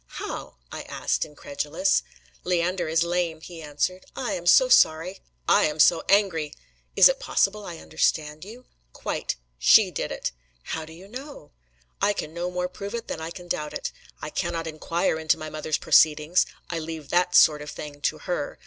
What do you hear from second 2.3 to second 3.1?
"Leander is